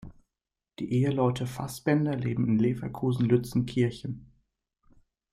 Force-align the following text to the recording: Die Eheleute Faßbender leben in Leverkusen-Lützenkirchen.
Die 0.79 0.93
Eheleute 0.99 1.45
Faßbender 1.45 2.15
leben 2.15 2.47
in 2.47 2.57
Leverkusen-Lützenkirchen. 2.57 4.33